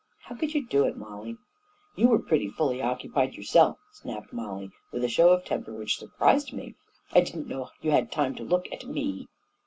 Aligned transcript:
How 0.23 0.35
could 0.35 0.55
you 0.55 0.65
do 0.65 0.85
it, 0.85 0.97
Mollie?" 0.97 1.37
"You 1.95 2.07
were 2.07 2.17
pretty 2.17 2.49
fully 2.49 2.81
occupied 2.81 3.33
yourself," 3.35 3.77
snapped 3.93 4.33
Mollie, 4.33 4.71
with 4.91 5.03
a 5.03 5.07
show 5.07 5.29
of 5.29 5.45
temper 5.45 5.73
which 5.73 5.99
sur 5.99 6.07
prised 6.17 6.53
me." 6.53 6.73
I 7.13 7.21
didn't 7.21 7.45
know 7.47 7.69
you 7.83 7.91
had 7.91 8.11
time 8.11 8.33
to 8.37 8.43
look 8.43 8.65
at 8.71 8.87
me!" 8.87 9.27